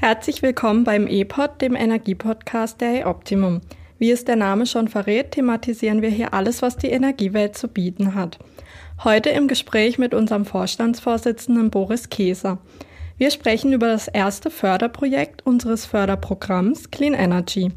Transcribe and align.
Herzlich 0.00 0.42
willkommen 0.42 0.84
beim 0.84 1.08
E-Pod, 1.08 1.60
dem 1.60 1.74
Energiepodcast 1.74 2.80
der 2.80 3.00
E-Optimum. 3.00 3.62
Wie 3.98 4.12
es 4.12 4.24
der 4.24 4.36
Name 4.36 4.64
schon 4.64 4.86
verrät, 4.86 5.32
thematisieren 5.32 6.02
wir 6.02 6.08
hier 6.08 6.32
alles, 6.34 6.62
was 6.62 6.76
die 6.76 6.86
Energiewelt 6.86 7.58
zu 7.58 7.66
bieten 7.66 8.14
hat. 8.14 8.38
Heute 9.02 9.30
im 9.30 9.48
Gespräch 9.48 9.98
mit 9.98 10.14
unserem 10.14 10.44
Vorstandsvorsitzenden 10.44 11.70
Boris 11.70 12.10
Käser. 12.10 12.58
Wir 13.16 13.32
sprechen 13.32 13.72
über 13.72 13.88
das 13.88 14.06
erste 14.06 14.50
Förderprojekt 14.50 15.44
unseres 15.44 15.84
Förderprogramms 15.84 16.92
Clean 16.92 17.14
Energy. 17.14 17.72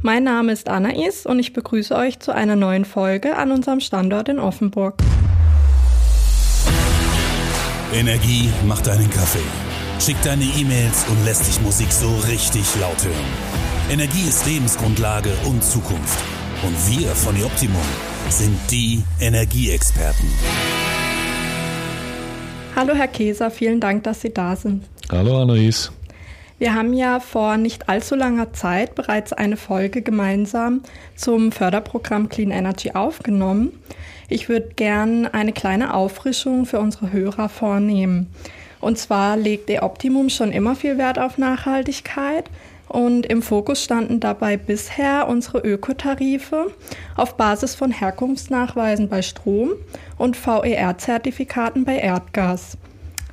Mein 0.00 0.22
Name 0.22 0.52
ist 0.52 0.68
Anais 0.68 1.26
und 1.26 1.40
ich 1.40 1.54
begrüße 1.54 1.92
euch 1.92 2.20
zu 2.20 2.32
einer 2.32 2.54
neuen 2.54 2.84
Folge 2.84 3.36
an 3.36 3.50
unserem 3.50 3.80
Standort 3.80 4.28
in 4.28 4.38
Offenburg. 4.38 4.94
Energie 7.92 8.48
macht 8.64 8.88
einen 8.88 9.10
Kaffee 9.10 9.67
Schick 10.00 10.16
deine 10.22 10.44
E-Mails 10.44 11.06
und 11.08 11.24
lässt 11.24 11.48
dich 11.48 11.60
Musik 11.60 11.90
so 11.90 12.08
richtig 12.28 12.64
laut 12.80 13.04
hören. 13.04 13.26
Energie 13.90 14.28
ist 14.28 14.46
Lebensgrundlage 14.46 15.30
und 15.44 15.62
Zukunft. 15.64 16.20
Und 16.62 16.74
wir 16.88 17.08
von 17.08 17.34
The 17.34 17.42
Optimum 17.42 17.82
sind 18.28 18.56
die 18.70 19.02
Energieexperten. 19.20 20.28
Hallo 22.76 22.94
Herr 22.94 23.08
Käser, 23.08 23.50
vielen 23.50 23.80
Dank, 23.80 24.04
dass 24.04 24.20
Sie 24.20 24.32
da 24.32 24.54
sind. 24.54 24.84
Hallo 25.10 25.42
Anais. 25.42 25.90
Wir 26.60 26.74
haben 26.74 26.92
ja 26.92 27.18
vor 27.18 27.56
nicht 27.56 27.88
allzu 27.88 28.14
langer 28.14 28.52
Zeit 28.52 28.94
bereits 28.94 29.32
eine 29.32 29.56
Folge 29.56 30.02
gemeinsam 30.02 30.82
zum 31.16 31.50
Förderprogramm 31.50 32.28
Clean 32.28 32.52
Energy 32.52 32.92
aufgenommen. 32.92 33.72
Ich 34.28 34.48
würde 34.48 34.68
gern 34.76 35.26
eine 35.26 35.52
kleine 35.52 35.94
Auffrischung 35.94 36.66
für 36.66 36.78
unsere 36.78 37.10
Hörer 37.10 37.48
vornehmen. 37.48 38.28
Und 38.80 38.98
zwar 38.98 39.36
legt 39.36 39.70
E-Optimum 39.70 40.30
schon 40.30 40.52
immer 40.52 40.74
viel 40.74 40.98
Wert 40.98 41.18
auf 41.18 41.38
Nachhaltigkeit. 41.38 42.50
Und 42.88 43.26
im 43.26 43.42
Fokus 43.42 43.84
standen 43.84 44.18
dabei 44.18 44.56
bisher 44.56 45.28
unsere 45.28 45.58
Ökotarife 45.58 46.72
auf 47.16 47.36
Basis 47.36 47.74
von 47.74 47.90
Herkunftsnachweisen 47.90 49.08
bei 49.08 49.20
Strom 49.20 49.72
und 50.16 50.36
VER-Zertifikaten 50.36 51.84
bei 51.84 51.98
Erdgas. 51.98 52.78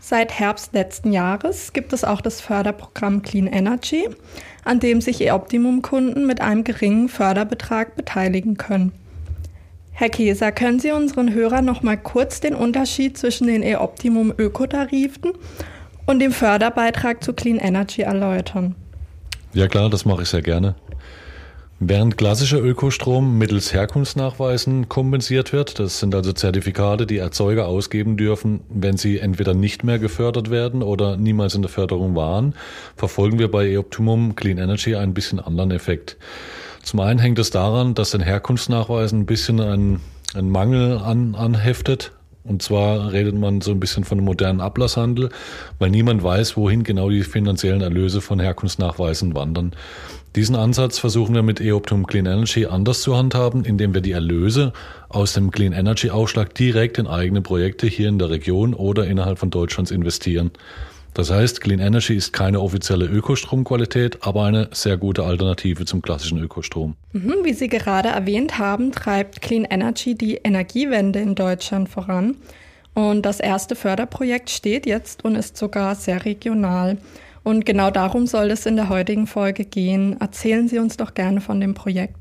Seit 0.01 0.37
Herbst 0.37 0.73
letzten 0.73 1.13
Jahres 1.13 1.73
gibt 1.73 1.93
es 1.93 2.03
auch 2.03 2.21
das 2.21 2.41
Förderprogramm 2.41 3.21
Clean 3.21 3.47
Energy, 3.47 4.07
an 4.63 4.79
dem 4.79 4.99
sich 5.01 5.21
E-Optimum-Kunden 5.21 6.27
mit 6.27 6.41
einem 6.41 6.63
geringen 6.63 7.07
Förderbetrag 7.07 7.95
beteiligen 7.95 8.57
können. 8.57 8.91
Herr 9.97 10.09
Käser, 10.09 10.51
können 10.51 10.81
Sie 10.81 10.91
unseren 10.91 11.33
Hörern 11.33 11.63
noch 11.63 11.81
mal 11.81 11.95
kurz 11.95 12.41
den 12.41 12.53
Unterschied 12.53 13.17
zwischen 13.17 13.47
den 13.47 13.63
E-Optimum 13.63 14.33
Ökotarifen 14.37 15.31
und 16.05 16.19
dem 16.19 16.33
Förderbeitrag 16.33 17.23
zu 17.23 17.31
Clean 17.31 17.57
Energy 17.57 18.01
erläutern? 18.01 18.75
Ja 19.53 19.69
klar, 19.69 19.89
das 19.89 20.03
mache 20.03 20.23
ich 20.23 20.27
sehr 20.27 20.41
gerne. 20.41 20.75
Während 21.79 22.17
klassischer 22.17 22.61
Ökostrom 22.61 23.37
mittels 23.37 23.73
Herkunftsnachweisen 23.73 24.89
kompensiert 24.89 25.53
wird, 25.53 25.79
das 25.79 25.99
sind 25.99 26.13
also 26.13 26.33
Zertifikate, 26.33 27.05
die 27.05 27.17
Erzeuger 27.17 27.67
ausgeben 27.67 28.17
dürfen, 28.17 28.59
wenn 28.67 28.97
sie 28.97 29.19
entweder 29.19 29.53
nicht 29.53 29.85
mehr 29.85 29.97
gefördert 29.97 30.51
werden 30.51 30.83
oder 30.83 31.15
niemals 31.15 31.55
in 31.55 31.61
der 31.61 31.71
Förderung 31.71 32.15
waren, 32.15 32.53
verfolgen 32.97 33.39
wir 33.39 33.49
bei 33.49 33.67
E-Optimum 33.67 34.35
Clean 34.35 34.57
Energy 34.57 34.93
einen 34.95 35.13
bisschen 35.13 35.39
anderen 35.39 35.71
Effekt. 35.71 36.17
Zum 36.85 36.99
einen 36.99 37.17
hängt 37.17 37.39
es 37.39 37.49
daran, 37.49 37.95
dass 37.95 38.11
den 38.11 38.21
Herkunftsnachweisen 38.21 39.21
ein 39.21 39.25
bisschen 39.25 39.59
ein, 39.59 40.01
ein 40.35 40.51
Mangel 40.51 40.99
an, 40.99 41.33
anheftet. 41.33 42.11
Und 42.43 42.61
zwar 42.61 43.11
redet 43.11 43.33
man 43.33 43.61
so 43.61 43.71
ein 43.71 43.79
bisschen 43.79 44.03
von 44.03 44.19
einem 44.19 44.25
modernen 44.25 44.61
Ablasshandel, 44.61 45.29
weil 45.79 45.89
niemand 45.89 46.21
weiß, 46.21 46.55
wohin 46.57 46.83
genau 46.83 47.09
die 47.09 47.23
finanziellen 47.23 47.81
Erlöse 47.81 48.21
von 48.21 48.39
Herkunftsnachweisen 48.39 49.33
wandern. 49.33 49.71
Diesen 50.35 50.55
Ansatz 50.55 50.99
versuchen 50.99 51.33
wir 51.33 51.41
mit 51.41 51.59
E-Optimum 51.59 52.05
Clean 52.05 52.27
Energy 52.27 52.67
anders 52.67 53.01
zu 53.01 53.17
handhaben, 53.17 53.65
indem 53.65 53.95
wir 53.95 54.01
die 54.01 54.11
Erlöse 54.11 54.71
aus 55.09 55.33
dem 55.33 55.49
Clean 55.49 55.73
Energy 55.73 56.11
Aufschlag 56.11 56.53
direkt 56.53 56.99
in 56.99 57.07
eigene 57.07 57.41
Projekte 57.41 57.87
hier 57.87 58.09
in 58.09 58.19
der 58.19 58.29
Region 58.29 58.75
oder 58.75 59.07
innerhalb 59.07 59.39
von 59.39 59.49
Deutschlands 59.49 59.89
investieren. 59.89 60.51
Das 61.15 61.31
heißt, 61.31 61.61
Clean 61.61 61.79
Energy 61.79 62.13
ist 62.13 62.33
keine 62.33 62.59
offizielle 62.59 63.05
Ökostromqualität, 63.05 64.17
aber 64.19 64.43
eine 64.43 64.67
sehr 64.73 64.97
gute 64.97 65.23
Alternative 65.23 65.85
zum 65.85 66.01
klassischen 66.01 66.43
Ökostrom. 66.43 66.97
Mhm, 67.13 67.35
wie 67.43 67.53
Sie 67.53 67.69
gerade 67.69 68.09
erwähnt 68.09 68.59
haben, 68.59 68.91
treibt 68.91 69.41
Clean 69.41 69.63
Energy 69.63 70.15
die 70.15 70.35
Energiewende 70.43 71.19
in 71.19 71.33
Deutschland 71.33 71.87
voran. 71.87 72.35
Und 72.95 73.25
das 73.25 73.39
erste 73.39 73.77
Förderprojekt 73.77 74.49
steht 74.49 74.85
jetzt 74.85 75.23
und 75.23 75.35
ist 75.35 75.55
sogar 75.55 75.95
sehr 75.95 76.25
regional. 76.25 76.97
Und 77.43 77.65
genau 77.65 77.91
darum 77.91 78.27
soll 78.27 78.51
es 78.51 78.65
in 78.65 78.75
der 78.75 78.89
heutigen 78.89 79.25
Folge 79.25 79.63
gehen. 79.63 80.17
Erzählen 80.19 80.67
Sie 80.67 80.79
uns 80.79 80.97
doch 80.97 81.13
gerne 81.13 81.39
von 81.39 81.61
dem 81.61 81.75
Projekt. 81.75 82.17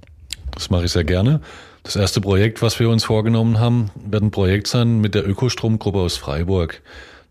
Das 0.53 0.71
mache 0.71 0.85
ich 0.85 0.93
sehr 0.93 1.03
gerne. 1.03 1.41
Das 1.83 1.97
erste 1.97 2.21
Projekt, 2.21 2.63
was 2.63 2.79
wir 2.79 2.89
uns 2.89 3.03
vorgenommen 3.03 3.59
haben, 3.59 3.91
wird 4.09 4.23
ein 4.23 4.31
Projekt 4.31 4.69
sein 4.69 5.01
mit 5.01 5.17
der 5.17 5.29
Ökostromgruppe 5.29 5.99
aus 5.99 6.17
Freiburg. 6.17 6.81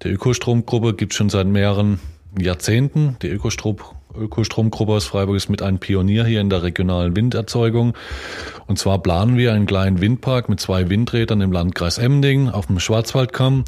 Die 0.03 0.09
Ökostromgruppe 0.09 0.94
gibt 0.96 1.14
es 1.14 1.18
schon 1.18 1.30
seit 1.30 1.47
mehreren 1.47 2.00
Jahrzehnten. 2.38 3.16
Die 3.22 3.30
Ökostrom, 3.30 3.78
Ökostromgruppe 4.14 4.91
aus 4.91 5.06
Freiburg 5.06 5.38
ist 5.38 5.50
mit 5.50 5.62
einem 5.62 5.80
Pionier 5.80 6.25
hier 6.25 6.41
in 6.41 6.50
der 6.50 6.62
regionalen 6.62 7.16
Winderzeugung. 7.16 7.94
Und 8.68 8.78
zwar 8.80 9.02
planen 9.02 9.38
wir 9.38 9.53
einen 9.53 9.66
kleinen 9.66 10.02
Windpark 10.02 10.50
mit 10.50 10.59
zwei 10.59 10.90
Windrädern 10.90 11.41
im 11.41 11.52
Landkreis 11.52 12.00
Emding 12.00 12.50
auf 12.50 12.68
dem 12.68 12.80
Schwarzwaldkamm. 12.80 13.64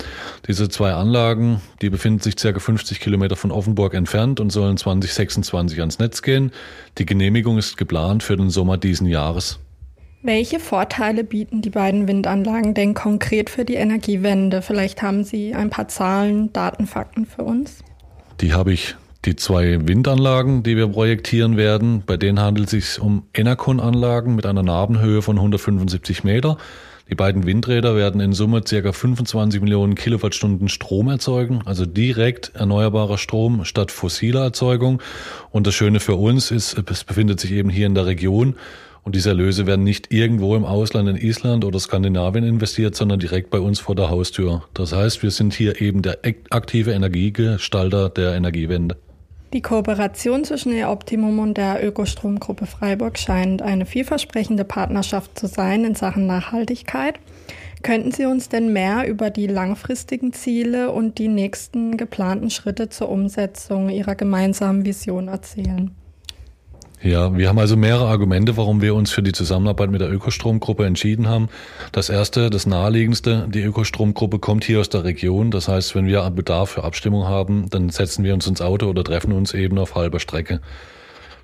Diese 0.48 0.68
zwei 0.68 0.94
Anlagen, 0.94 1.62
die 1.82 1.90
befinden 1.90 2.20
sich 2.20 2.38
circa 2.38 2.60
50 2.60 3.00
Kilometer 3.00 3.36
von 3.36 3.52
Offenburg 3.52 3.94
entfernt 3.94 4.40
und 4.40 4.52
sollen 4.52 4.78
2026 4.78 5.80
ans 5.80 6.00
Netz 6.00 6.22
gehen. 6.22 6.52
Die 6.98 7.06
Genehmigung 7.06 7.58
ist 7.58 7.78
geplant 7.78 8.24
für 8.24 8.36
den 8.36 8.50
Sommer 8.50 8.78
diesen 8.78 9.08
Jahres. 9.08 9.60
Welche 10.26 10.60
Vorteile 10.60 11.24
bieten 11.24 11.62
die 11.62 11.70
beiden 11.70 12.08
Windanlagen 12.08 12.74
denn 12.74 12.96
konkret 12.96 13.48
für 13.52 13.64
die 13.64 13.76
Energiewende? 13.76 14.64
Vielleicht 14.64 15.04
haben 15.04 15.24
Sie 15.24 15.54
ein 15.54 15.70
paar 15.70 15.88
Zahlen, 15.88 16.52
Daten, 16.52 16.88
Fakten 16.88 17.28
für 17.28 17.44
uns? 17.44 17.84
Die 18.42 18.52
habe 18.52 18.74
ich. 18.74 18.96
Die 19.26 19.36
zwei 19.36 19.88
Windanlagen, 19.88 20.64
die 20.64 20.78
wir 20.78 20.88
projektieren 20.88 21.58
werden, 21.58 22.02
bei 22.08 22.18
denen 22.18 22.40
handelt 22.40 22.74
es 22.74 22.94
sich 22.96 23.00
um 23.00 23.28
Enercon-Anlagen 23.36 24.36
mit 24.36 24.48
einer 24.48 24.64
Nabenhöhe 24.64 25.22
von 25.22 25.36
175 25.36 26.24
Meter. 26.24 26.58
Die 27.08 27.16
beiden 27.16 27.46
Windräder 27.46 27.96
werden 27.96 28.20
in 28.20 28.34
Summe 28.34 28.62
ca. 28.62 28.92
25 28.92 29.62
Millionen 29.62 29.94
Kilowattstunden 29.94 30.70
Strom 30.70 31.08
erzeugen, 31.08 31.62
also 31.66 31.86
direkt 31.86 32.52
erneuerbarer 32.56 33.20
Strom 33.20 33.64
statt 33.64 33.92
fossiler 33.92 34.42
Erzeugung. 34.42 35.04
Und 35.52 35.68
das 35.68 35.76
Schöne 35.76 36.00
für 36.00 36.16
uns 36.16 36.50
ist, 36.50 36.76
es 36.90 37.04
befindet 37.04 37.40
sich 37.40 37.52
eben 37.52 37.70
hier 37.70 37.86
in 37.86 37.94
der 37.94 38.08
Region 38.08 38.56
und 39.06 39.16
diese 39.16 39.30
Erlöse 39.30 39.68
werden 39.68 39.84
nicht 39.84 40.12
irgendwo 40.12 40.56
im 40.56 40.66
Ausland 40.66 41.08
in 41.08 41.16
Island 41.16 41.64
oder 41.64 41.80
Skandinavien 41.80 42.44
investiert, 42.44 42.96
sondern 42.96 43.20
direkt 43.20 43.52
bei 43.52 43.60
uns 43.60 43.80
vor 43.80 43.96
der 43.96 44.10
Haustür. 44.10 44.64
Das 44.74 44.94
heißt, 44.94 45.22
wir 45.22 45.30
sind 45.30 45.54
hier 45.54 45.80
eben 45.80 46.02
der 46.02 46.20
aktive 46.50 46.92
Energiegestalter 46.92 48.10
der 48.10 48.34
Energiewende. 48.34 48.98
Die 49.54 49.62
Kooperation 49.62 50.44
zwischen 50.44 50.74
der 50.74 50.92
Optimum 50.92 51.40
und 51.40 51.56
der 51.56 51.86
Ökostromgruppe 51.86 52.66
Freiburg 52.66 53.18
scheint 53.20 53.62
eine 53.62 53.86
vielversprechende 53.86 54.66
Partnerschaft 54.66 55.38
zu 55.38 55.48
sein 55.48 55.86
in 55.86 55.96
Sachen 55.96 56.26
Nachhaltigkeit. 56.26 57.20
Könnten 57.84 58.12
Sie 58.12 58.26
uns 58.26 58.50
denn 58.50 58.74
mehr 58.74 59.08
über 59.08 59.30
die 59.30 59.46
langfristigen 59.46 60.34
Ziele 60.34 60.92
und 60.92 61.20
die 61.20 61.28
nächsten 61.28 61.96
geplanten 61.96 62.50
Schritte 62.50 62.90
zur 62.90 63.10
Umsetzung 63.10 63.90
Ihrer 63.90 64.16
gemeinsamen 64.16 64.84
Vision 64.84 65.28
erzählen? 65.28 65.92
Ja, 67.02 67.38
wir 67.38 67.50
haben 67.50 67.60
also 67.60 67.76
mehrere 67.76 68.08
Argumente, 68.08 68.58
warum 68.58 68.82
wir 68.82 68.96
uns 68.96 69.12
für 69.12 69.22
die 69.22 69.34
Zusammenarbeit 69.34 69.92
mit 69.92 70.02
der 70.02 70.12
Ökostromgruppe 70.12 70.86
entschieden 70.86 71.28
haben. 71.28 71.50
Das 71.92 72.10
erste, 72.10 72.50
das 72.50 72.66
naheliegendste, 72.66 73.48
die 73.50 73.62
Ökostromgruppe 73.62 74.40
kommt 74.40 74.64
hier 74.64 74.80
aus 74.80 74.90
der 74.90 75.04
Region. 75.04 75.52
Das 75.52 75.68
heißt, 75.68 75.94
wenn 75.94 76.08
wir 76.08 76.28
Bedarf 76.32 76.72
für 76.72 76.84
Abstimmung 76.84 77.28
haben, 77.28 77.70
dann 77.70 77.90
setzen 77.90 78.24
wir 78.24 78.34
uns 78.34 78.48
ins 78.48 78.62
Auto 78.62 78.88
oder 78.88 79.04
treffen 79.04 79.34
uns 79.34 79.54
eben 79.54 79.78
auf 79.78 79.96
halber 79.96 80.20
Strecke. 80.20 80.62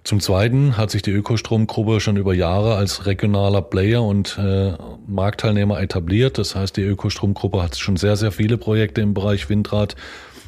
Zum 0.03 0.19
Zweiten 0.19 0.77
hat 0.77 0.89
sich 0.89 1.03
die 1.03 1.11
Ökostromgruppe 1.11 1.99
schon 1.99 2.17
über 2.17 2.33
Jahre 2.33 2.75
als 2.75 3.05
regionaler 3.05 3.61
Player 3.61 4.01
und 4.01 4.37
äh, 4.39 4.73
Marktteilnehmer 5.05 5.79
etabliert. 5.79 6.39
Das 6.39 6.55
heißt, 6.55 6.75
die 6.75 6.81
Ökostromgruppe 6.81 7.61
hat 7.61 7.77
schon 7.77 7.97
sehr, 7.97 8.15
sehr 8.15 8.31
viele 8.31 8.57
Projekte 8.57 9.01
im 9.01 9.13
Bereich 9.13 9.47
Windrad 9.49 9.95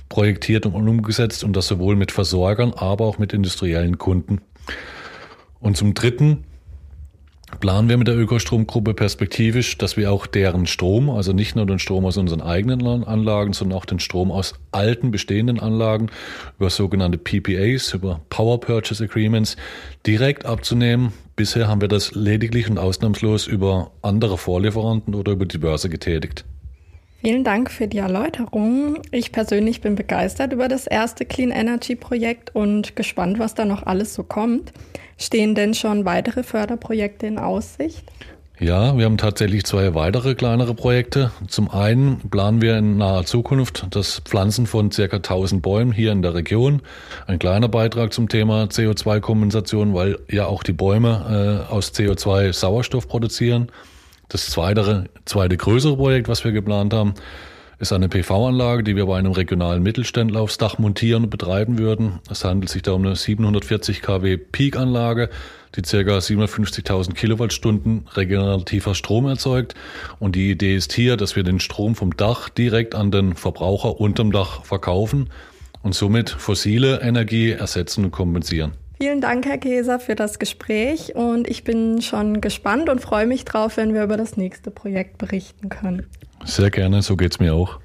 projektiert 0.10 0.66
und 0.66 0.74
umgesetzt 0.74 1.44
und 1.44 1.56
das 1.56 1.68
sowohl 1.68 1.96
mit 1.96 2.12
Versorgern, 2.12 2.74
aber 2.76 3.06
auch 3.06 3.20
mit 3.20 3.32
industriellen 3.34 4.00
Kunden. 4.00 4.42
Und 5.60 5.78
zum 5.78 5.94
Dritten 5.94 6.44
planen 7.60 7.90
wir 7.90 7.98
mit 7.98 8.08
der 8.08 8.18
Ökostromgruppe 8.18 8.94
perspektivisch, 8.94 9.78
dass 9.78 9.98
wir 9.98 10.12
auch 10.12 10.28
deren 10.28 10.66
Strom, 10.66 11.10
also 11.10 11.34
nicht 11.34 11.56
nur 11.56 11.66
den 11.66 11.80
Strom 11.80 12.06
aus 12.06 12.18
unseren 12.18 12.42
eigenen 12.42 13.04
Anlagen, 13.04 13.54
sondern 13.54 13.78
auch 13.78 13.86
den 13.86 14.00
Strom 14.00 14.32
aus 14.32 14.56
alten 14.72 15.12
bestehenden 15.12 15.60
Anlagen 15.60 16.10
über 16.58 16.70
sogenannte 16.70 17.18
PPAs, 17.18 17.94
über 17.94 18.22
Power 18.30 18.60
Purchase 18.60 19.04
Agreements 19.04 19.56
direkt 20.06 20.46
abzunehmen. 20.46 21.14
Bisher 21.36 21.68
haben 21.68 21.82
wir 21.82 21.88
das 21.88 22.14
lediglich 22.14 22.70
und 22.70 22.78
ausnahmslos 22.78 23.48
über 23.48 23.92
andere 24.02 24.38
Vorlieferanten 24.38 25.16
oder 25.16 25.32
über 25.32 25.46
die 25.46 25.58
Börse 25.58 25.90
getätigt. 25.90 26.46
Vielen 27.26 27.46
Dank 27.46 27.72
für 27.72 27.88
die 27.88 28.00
Erläuterung. 28.00 28.98
Ich 29.12 29.32
persönlich 29.32 29.80
bin 29.80 29.96
begeistert 29.96 30.52
über 30.52 30.68
das 30.68 30.88
erste 30.88 31.24
Clean 31.24 31.52
Energy 31.52 31.96
Projekt 31.96 32.54
und 32.54 32.98
gespannt, 32.98 33.40
was 33.40 33.56
da 33.56 33.64
noch 33.64 33.84
alles 33.84 34.14
so 34.14 34.24
kommt. 34.24 34.74
Stehen 35.18 35.56
denn 35.56 35.74
schon 35.74 36.04
weitere 36.04 36.44
Förderprojekte 36.44 37.26
in 37.26 37.40
Aussicht? 37.40 38.04
Ja, 38.60 38.98
wir 38.98 39.06
haben 39.06 39.18
tatsächlich 39.18 39.64
zwei 39.64 39.96
weitere 39.96 40.36
kleinere 40.36 40.76
Projekte. 40.76 41.32
Zum 41.48 41.72
einen 41.72 42.30
planen 42.30 42.62
wir 42.62 42.78
in 42.78 42.98
naher 42.98 43.24
Zukunft 43.24 43.88
das 43.92 44.20
Pflanzen 44.20 44.68
von 44.68 44.92
circa 44.92 45.16
1000 45.16 45.62
Bäumen 45.62 45.94
hier 45.94 46.12
in 46.12 46.24
der 46.24 46.34
Region. 46.34 46.82
Ein 47.26 47.40
kleiner 47.40 47.70
Beitrag 47.70 48.12
zum 48.12 48.28
Thema 48.28 48.66
CO2-Kompensation, 48.66 49.94
weil 49.94 50.20
ja 50.30 50.48
auch 50.48 50.62
die 50.62 50.74
Bäume 50.74 51.66
äh, 51.70 51.74
aus 51.74 51.94
CO2 51.94 52.52
Sauerstoff 52.52 53.08
produzieren. 53.08 53.72
Das 54.30 54.50
zweite, 54.50 55.10
zweite 55.26 55.58
größere 55.58 55.96
Projekt, 55.96 56.28
was 56.28 56.44
wir 56.44 56.52
geplant 56.52 56.94
haben, 56.94 57.14
ist 57.80 57.92
eine 57.92 58.08
PV-Anlage, 58.08 58.84
die 58.84 58.96
wir 58.96 59.06
bei 59.06 59.18
einem 59.18 59.34
regionalen 59.34 59.84
Mittelständler 59.84 60.42
aufs 60.42 60.58
Dach 60.58 60.78
montieren 60.78 61.26
und 61.26 61.30
betreiben 61.30 61.78
würden. 61.78 62.20
Es 62.30 62.46
handelt 62.46 62.70
sich 62.70 62.82
da 62.82 62.94
um 62.94 63.06
eine 63.06 63.16
740 63.16 64.02
kW 64.02 64.38
Peak-Anlage, 64.38 65.30
die 65.76 65.82
ca. 65.82 66.18
750.000 66.18 67.14
Kilowattstunden 67.14 68.08
regenerativer 68.16 68.96
Strom 68.96 69.28
erzeugt. 69.28 69.76
Und 70.20 70.36
die 70.36 70.52
Idee 70.52 70.76
ist 70.76 70.94
hier, 70.94 71.18
dass 71.18 71.36
wir 71.36 71.44
den 71.44 71.60
Strom 71.60 71.96
vom 71.96 72.16
Dach 72.16 72.50
direkt 72.50 72.96
an 72.96 73.12
den 73.12 73.36
Verbraucher 73.36 74.00
unterm 74.00 74.32
Dach 74.32 74.64
verkaufen 74.64 75.30
und 75.82 75.94
somit 75.94 76.30
fossile 76.30 77.02
Energie 77.02 77.52
ersetzen 77.52 78.06
und 78.06 78.12
kompensieren. 78.12 78.72
Vielen 79.04 79.20
Dank, 79.20 79.46
Herr 79.46 79.58
Käser, 79.58 80.00
für 80.00 80.16
das 80.16 80.40
Gespräch 80.40 81.14
und 81.14 81.50
ich 81.50 81.66
bin 81.66 82.02
schon 82.02 82.40
gespannt 82.40 82.88
und 82.88 83.02
freue 83.02 83.28
mich 83.28 83.44
drauf, 83.44 83.76
wenn 83.76 83.94
wir 83.94 84.02
über 84.02 84.16
das 84.16 84.38
nächste 84.38 84.72
Projekt 84.72 85.18
berichten 85.18 85.68
können. 85.68 86.06
Sehr 86.46 86.72
gerne, 86.72 87.02
so 87.02 87.18
geht 87.18 87.34
es 87.34 87.40
mir 87.42 87.54
auch. 87.54 87.82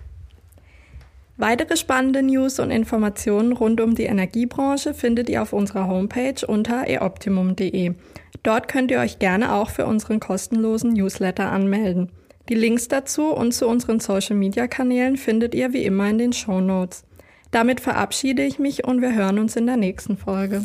Weitere 1.37 1.77
spannende 1.77 2.23
News 2.23 2.61
und 2.61 2.71
Informationen 2.71 3.53
rund 3.53 3.81
um 3.81 3.97
die 3.97 4.05
Energiebranche 4.05 4.95
findet 4.95 5.29
ihr 5.29 5.43
auf 5.43 5.53
unserer 5.53 5.89
Homepage 5.89 6.47
unter 6.47 6.87
eoptimum.de. 6.87 7.95
Dort 8.45 8.69
könnt 8.69 8.93
ihr 8.93 9.01
euch 9.01 9.19
gerne 9.19 9.55
auch 9.55 9.71
für 9.71 9.87
unseren 9.87 10.21
kostenlosen 10.21 10.93
Newsletter 10.93 11.51
anmelden. 11.51 12.13
Die 12.49 12.55
Links 12.55 12.87
dazu 12.87 13.35
und 13.35 13.53
zu 13.53 13.67
unseren 13.67 13.99
Social-Media-Kanälen 13.99 15.17
findet 15.17 15.57
ihr 15.57 15.73
wie 15.73 15.83
immer 15.83 16.09
in 16.09 16.19
den 16.19 16.33
Show 16.33 16.61
Notes. 16.61 17.03
Damit 17.51 17.81
verabschiede 17.81 18.45
ich 18.45 18.61
mich 18.61 18.85
und 18.85 19.01
wir 19.01 19.17
hören 19.17 19.41
uns 19.41 19.57
in 19.57 19.67
der 19.67 19.77
nächsten 19.77 20.17
Folge. 20.17 20.63